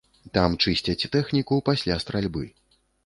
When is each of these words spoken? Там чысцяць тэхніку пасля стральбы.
Там 0.37 0.53
чысцяць 0.65 1.07
тэхніку 1.15 1.59
пасля 1.69 1.99
стральбы. 2.07 2.43